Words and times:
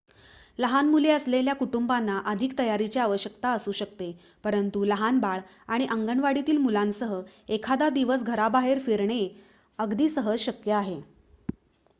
लहान 0.59 0.87
मुले 0.89 1.09
असलेल्या 1.11 1.53
कुटुंबांना 1.55 2.17
अधिक 2.25 2.57
तयारीची 2.59 2.99
आवश्यकता 2.99 3.49
असू 3.49 3.71
शकते 3.71 4.11
परंतु 4.43 4.83
लहान 4.85 5.19
बाळ 5.19 5.39
आणि 5.67 5.87
अंगणवाडीतील 5.89 6.57
मुलांसह 6.59 7.19
एखादा 7.49 7.89
दिवस 7.91 8.23
घराबाहेर 8.23 8.79
फिरणे 8.85 9.27
अगदी 9.79 10.09
सहज 10.09 10.39
शक्य 10.41 10.73
आहे 10.73 11.01